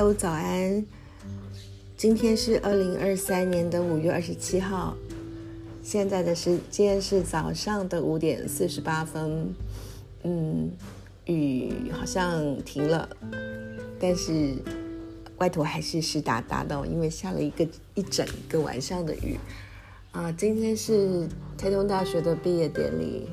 [0.00, 0.86] Hello，早安！
[1.94, 4.96] 今天是二零二三年的五月二十七号，
[5.82, 9.54] 现在的时间是早上的五点四十八分。
[10.22, 10.70] 嗯，
[11.26, 13.06] 雨好像停了，
[14.00, 14.54] 但是
[15.36, 19.38] 外头还是湿哒哒的，因为下了一个一整个晚上的雨。
[20.12, 21.28] 啊，今天是
[21.58, 23.28] 台东大学的毕业典礼，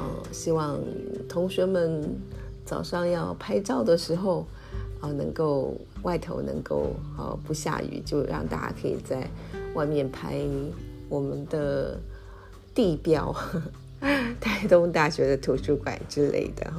[0.00, 0.76] 嗯，希望
[1.28, 2.18] 同学们
[2.64, 4.44] 早上要拍照的时候。
[5.04, 9.28] 啊，能够外头能够呃不下雨，就让大家可以在
[9.74, 10.40] 外面拍
[11.10, 12.00] 我们的
[12.74, 13.34] 地标，
[14.40, 16.72] 台东大学的图书馆之类的。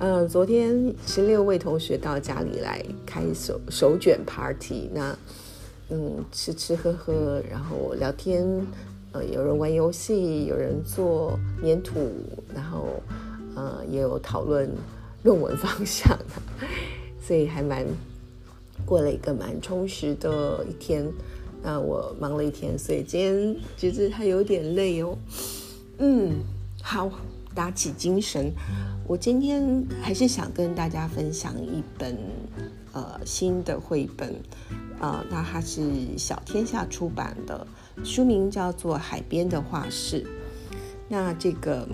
[0.00, 5.16] 嗯，昨天十六位同学到家里来开手手卷 party，那
[5.90, 8.44] 嗯吃吃喝喝，然后聊天，
[9.12, 12.10] 呃，有人玩游戏，有人做粘土，
[12.52, 13.00] 然后
[13.54, 14.68] 呃也有讨论。
[15.22, 16.18] 论文方向，
[17.20, 17.84] 所以还蛮
[18.86, 21.06] 过了一个蛮充实的一天。
[21.62, 25.18] 那我忙了一天，所以今天其实还有点累哦。
[25.98, 26.36] 嗯，
[26.80, 27.10] 好，
[27.54, 28.52] 打起精神。
[29.08, 32.16] 我今天还是想跟大家分享一本
[32.92, 34.34] 呃新的绘本，
[35.00, 35.82] 呃，那它是
[36.16, 37.66] 小天下出版的，
[38.04, 40.22] 书名叫做《海边的画室》。
[41.08, 41.88] 那这个。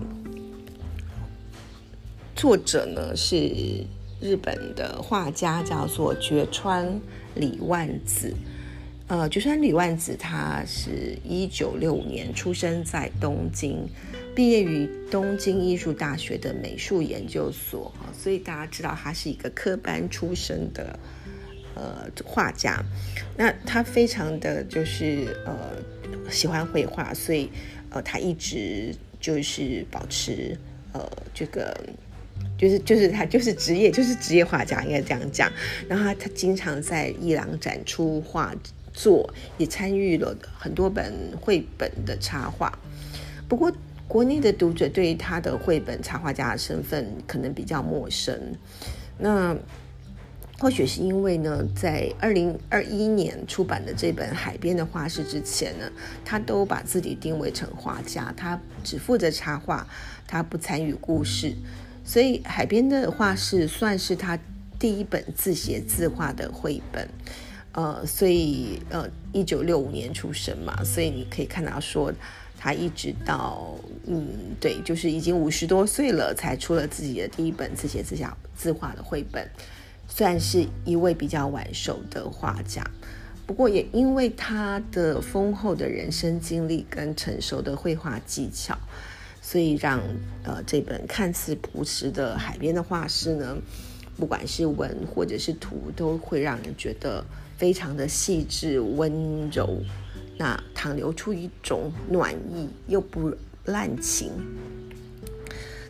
[2.34, 3.84] 作者呢是
[4.20, 7.00] 日本的画家，叫做绝川
[7.34, 8.34] 李万子。
[9.06, 13.86] 呃，绝川李万子，他是一九六五年出生在东京，
[14.34, 17.92] 毕业于东京艺术大学的美术研究所。
[18.12, 20.98] 所以大家知道他是一个科班出身的
[21.74, 22.82] 呃画家。
[23.36, 27.50] 那他非常的就是呃喜欢绘画，所以
[27.91, 30.58] 呃他一直就是保持
[30.92, 31.76] 呃这个。
[32.64, 35.52] 就是就是他就是职业就是职业画家应该这样讲，
[35.86, 38.54] 然后他他经常在伊朗展出画
[38.94, 42.72] 作，也参与了很多本绘本的插画。
[43.47, 43.70] 不过
[44.08, 48.34] 国内的读者对于他的绘本插画家的身份可能比较陌生。
[49.19, 49.54] 那
[50.58, 55.91] 或许是因为呢，在二零二一年出版的这本《海边的画室》之前呢，
[56.24, 59.86] 他都把自己定位成画家，他只负责插画，
[60.26, 61.54] 他不参与故事。
[62.04, 64.38] 所以海边的画室算是他
[64.78, 67.09] 第一本自写自画的绘本，
[67.72, 72.12] 呃，所以呃，一九六五年出生嘛，所以你可以看到说
[72.59, 73.75] 他一直到
[74.06, 74.28] 嗯，
[74.60, 79.48] 对，就是已经五十多岁了才出了自己的第一本自写自画自画的绘本，
[80.06, 82.84] 算是一位比较晚熟的画家，
[83.47, 88.78] 不过也因为他的丰厚的人生经历跟成熟的绘画技巧。
[89.47, 90.00] 所以让
[90.43, 93.59] 呃这本看似朴实的海边的画室呢，
[94.16, 97.22] 不管是文或者是图，都会让人觉得
[97.59, 99.83] 非常的细致温柔，
[100.38, 104.33] 那淌流出一种暖意又不滥情。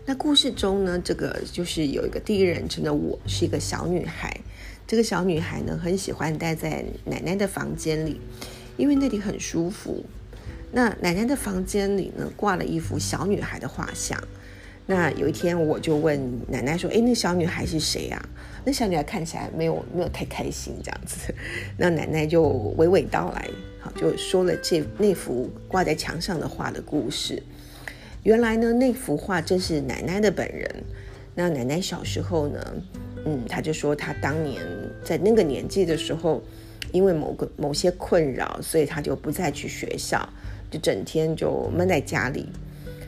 [0.05, 4.41] 那故事中呢，这个就是有一个第一人称的我，是一个小女孩。
[4.85, 8.21] 这个小女孩呢，很喜欢待在奶奶的房间里，
[8.77, 10.05] 因为那里很舒服。
[10.77, 14.21] 那奶奶的房间里呢，挂了一幅小女孩的画像。
[14.87, 18.21] 那有一天，我就问奶奶说：“哎，那小女孩是谁呀？”
[18.67, 21.33] 那小女孩看起来没有没有太开心这样子。
[21.79, 22.43] 那奶奶就
[22.77, 23.49] 娓娓道来，
[23.79, 27.41] 好，就说了这那幅挂在墙上的画的故事。
[28.25, 30.69] 原来呢，那幅画正是奶奶的本人。
[31.37, 32.75] 那奶奶小时候呢，
[33.25, 34.61] 嗯，她就说她当年
[35.05, 36.43] 在那个年纪的时候，
[36.91, 40.29] 因为某个某些困扰，所以她就不再去学校。
[40.75, 42.49] 就整天就闷在家里，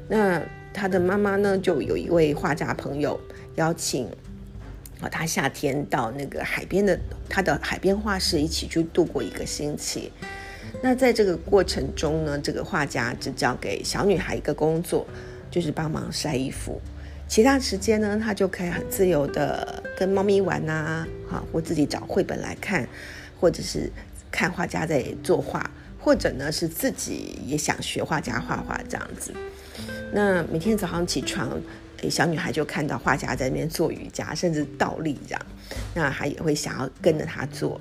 [0.09, 0.41] 那
[0.73, 3.19] 他的妈妈呢，就有一位画家朋友
[3.57, 4.07] 邀请
[5.01, 6.97] 啊，他夏天到那个海边的
[7.29, 10.13] 他的海边画室一起去度过一个星期。
[10.81, 15.05] 那在这个过程中呢，这个画家只交给小女孩一个工作，
[15.51, 16.81] 就是帮忙晒衣服，
[17.27, 22.89] 其他时间呢，他就可以很自由的跟猫咪玩呐，哈，或自己找绘本来看，
[23.41, 23.91] 或者是
[24.31, 25.69] 看画家在作画。
[26.07, 29.35] 或者呢，是自己也想学画家画画这样子。
[30.13, 31.61] 那每天早上起床，
[32.09, 35.47] 小女孩就看到画家在那边做瑜伽，甚至倒立这样。
[35.97, 37.81] 那她也会想要跟着他做。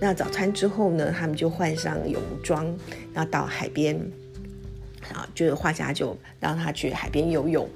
[0.00, 2.64] 那早餐之后呢，他们就换上泳装，
[3.12, 3.94] 然后到海边，
[5.12, 7.68] 啊，就是画家就让他去海边游泳。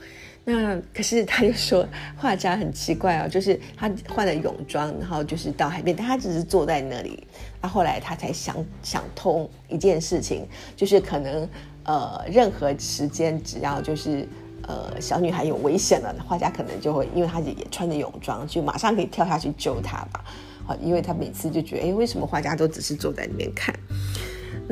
[0.44, 7.26] 那可是他就说，画家很奇怪哦，就是他换了泳装，然后就是到海边，但他只是坐在那里。
[7.62, 11.48] 那后来他才想想通一件事情，就是可能
[11.84, 14.26] 呃任何时间只要就是
[14.66, 20.24] 呃小女孩有危险了，画家可能就会因为他也穿着泳装，就马上可以跳下去救她吧。
[20.66, 23.74] 好，因为他每次就觉得，哎，为什么画家都只是坐在那边看？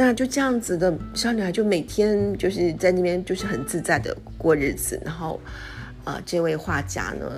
[0.00, 5.40] 那就这样子的小女孩就每天就是在那边就是很自在的过日子，然后，
[6.04, 7.28] 呃，这位画家呢，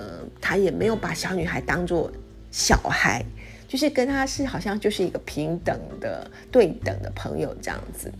[0.42, 2.12] 他也没有把小女孩当做
[2.50, 3.24] 小孩，
[3.66, 8.12] 就是跟他是好像就是一个平等的对等的朋友这样子。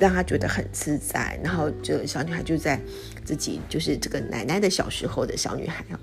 [0.00, 2.80] 让他觉得很自在，然后就小女孩就在
[3.22, 6.00] 自己就是这个奶奶的小时候的小女孩啊，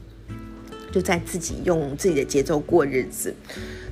[0.97, 3.31] 就在自己用自己的节奏过日子。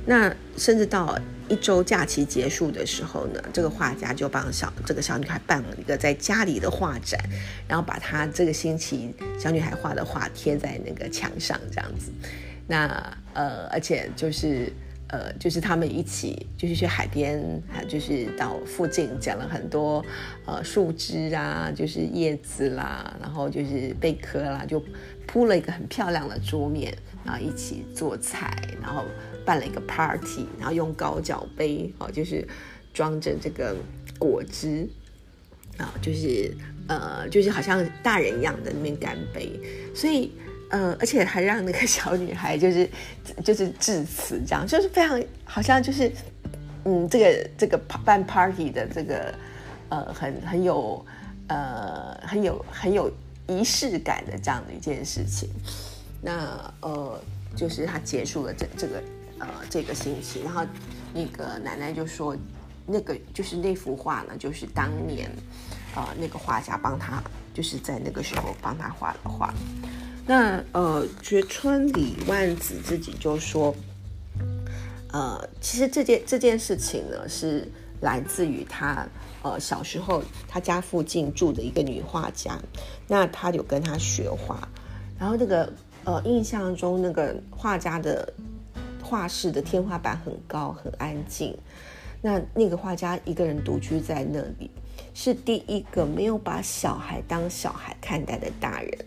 [0.08, 1.16] 那甚至到
[1.48, 7.20] 一周假期结束的时候呢，这个画家就帮小这个小女孩办了一个在家里的画展，
[7.68, 12.12] 然后把她这个星期小女孩画的画贴在那个墙上这样子。
[12.66, 14.74] 那呃，而且就是。
[15.08, 17.40] 呃，就是他们一起，就是去海边，
[17.72, 20.04] 啊，就是到附近捡了很多
[20.48, 24.84] 呃树枝啊，就是叶子啦，然后就是贝壳啦，就
[25.28, 29.04] 铺了一个很漂亮的桌面，然后一起做菜，然后
[29.46, 32.48] 办了一个 party，然后用高脚杯哦，就是
[32.94, 33.76] 装着这个
[34.18, 34.88] 果汁
[35.78, 36.56] 啊，就是
[36.88, 39.60] 呃，就是好像大人一样的那边干杯，
[39.94, 40.32] 所以。
[40.72, 42.90] 嗯，而且还让那个小女孩就是
[43.44, 46.12] 就是致辞，这样就是非常好像就是
[46.86, 49.34] 嗯，这个这个办 party 的这个
[49.90, 51.06] 呃很很有
[51.48, 53.10] 呃很有很有
[53.48, 55.50] 仪式感的这样的一件事情。
[56.22, 57.20] 那呃，
[57.56, 59.04] 就是他结束了这这个
[59.40, 60.66] 呃这个星期，然后
[61.14, 62.36] 那个奶奶就说，
[62.88, 65.30] 那个就是那幅画呢，就是当年
[65.94, 69.54] 啊那个画家帮他就是在那个时候帮他画的画。
[70.26, 73.76] 那呃，觉川李万子自己就说，
[75.12, 77.72] 呃，其实这件这件事情呢，是
[78.02, 79.08] 来自于他
[79.42, 82.60] 呃小时候他家附近住的一个女画家，
[83.08, 84.68] 那他有跟他学画，
[85.20, 85.72] 然后那个
[86.04, 88.32] 呃印象中那个画家的
[89.02, 91.58] 画室的天花板很高很安静，
[92.22, 94.70] 那那个画家一个人独居在那里，
[95.14, 99.06] 是第一个没有把小孩当小孩看待的大人。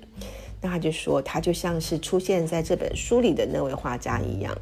[0.60, 4.52] 那他就说，他就像是出现在这本书里的那位画家一样。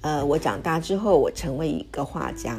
[0.00, 2.56] 呃，我长大之后，我成为一个画家。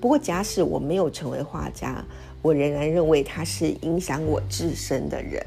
[0.00, 2.04] 不过，假使我没有成为画家，
[2.42, 5.44] 我仍然认为他是影响我自身的人。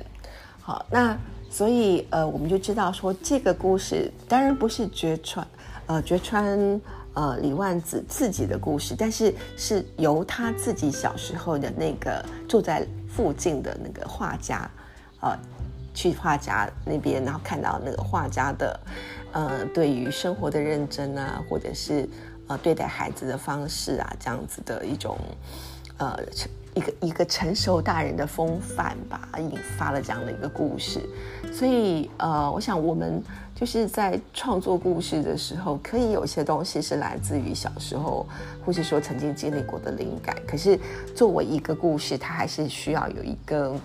[0.59, 1.15] 好，那
[1.49, 5.47] 所以呃，我们就知道说，这个故事当然不是绝川
[5.85, 6.81] 呃绝川
[7.13, 14.69] 呃李万子自己的故事，但是是由他自己小时候的那个住在附近的那个画家
[15.21, 15.37] 呃。
[15.93, 18.79] 去画家那边，然后看到那个画家的，
[19.31, 22.07] 呃，对于生活的认真啊，或者是
[22.47, 25.17] 呃对待孩子的方式啊，这样子的一种，
[25.97, 26.17] 呃，
[26.73, 31.01] 一个一个成熟大人的风范吧，引发了这样的一个故事。
[31.53, 33.21] 所以，呃，我想我们
[33.53, 38.25] 就是在创作故事的时候，可以有些东西是来自于小时候，
[38.65, 40.35] 或是说曾经经历过的灵感。
[40.47, 40.79] 可是，
[41.15, 43.75] 作为一个故事，它还是需要有一个。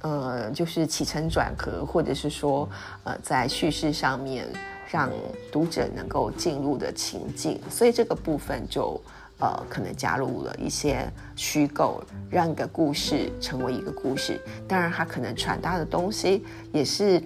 [0.00, 2.68] 呃，就是起承转合，或者是说，
[3.02, 4.46] 呃，在叙事上面
[4.90, 5.10] 让
[5.52, 9.00] 读者能够进入的情境，所以这个部分就
[9.38, 11.06] 呃可能加入了一些
[11.36, 14.40] 虚构，让一个故事成为一个故事。
[14.66, 17.22] 当然，它可能传达的东西也是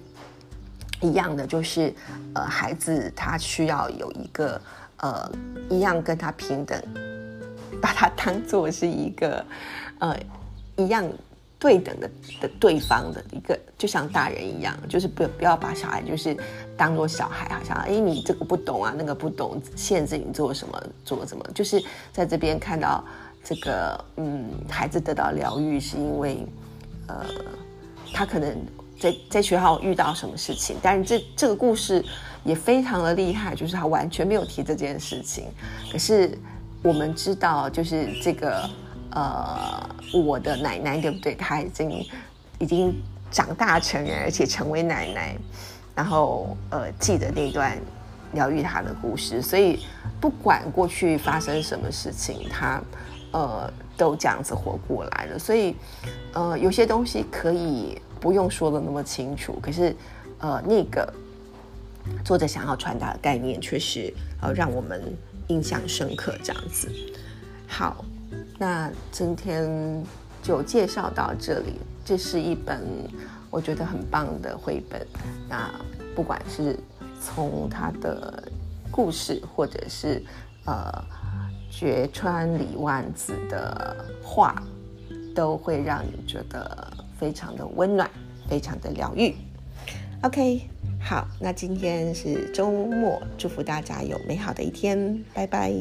[1.01, 1.93] 一样的，就是
[2.33, 4.61] 呃，孩子他需要有一个
[4.97, 5.31] 呃
[5.69, 6.81] 一样跟他平等，
[7.81, 9.45] 把他当做是一个
[9.99, 10.17] 呃
[10.75, 11.07] 一样。
[11.63, 16.35] 对等的的对方的一个，就像大人一样，就是不不要把小孩就是
[16.75, 23.01] 当做小孩，好像哎你这个不懂啊，那个不懂，限制你做什么做什么，就是在这边看到
[23.41, 26.45] 这个嗯孩子得到疗愈，是因为
[27.07, 27.25] 呃
[28.11, 28.53] 他可能
[28.99, 32.03] 在在学校遇到什么事情，但是这这个故事
[32.43, 35.45] 也非常的厉害，就是他完全没有提这件事情，
[35.89, 36.37] 可是
[36.81, 38.69] 我们知道就是这个。
[39.15, 41.35] 呃，我的奶奶对不对？
[41.35, 42.05] 她已经
[42.57, 42.93] 已经
[43.29, 45.35] 长大成人，而且成为奶奶，
[45.95, 47.77] 然后呃，记得那段
[48.33, 49.39] 疗愈她的故事。
[49.39, 49.85] 所以
[50.19, 52.81] 不管过去发生什么事情，她
[53.33, 55.37] 呃都这样子活过来了。
[55.37, 55.75] 所以
[56.33, 59.95] 呃，有些东西可以不用说的那么清楚，可是
[60.39, 61.13] 呃，那个
[62.25, 65.01] 作者想要传达的概念，确实呃让我们
[65.49, 66.33] 印象深刻。
[66.43, 66.91] 这样子，
[67.67, 68.03] 好。
[68.63, 70.01] 那今天
[70.41, 71.81] 就介绍到这里。
[72.05, 72.81] 这是一本
[73.49, 75.05] 我觉得很棒的绘本。
[75.49, 75.69] 那
[76.15, 76.79] 不管是
[77.21, 78.41] 从它的
[78.89, 80.23] 故事，或者是
[80.63, 80.89] 呃
[81.69, 84.63] 绝川里万子的画，
[85.35, 88.09] 都会让你觉得非常的温暖，
[88.47, 89.35] 非常的疗愈。
[90.21, 90.61] OK，
[91.01, 95.73] 好，那今天是周末，祝福大家有美好的一天，拜拜。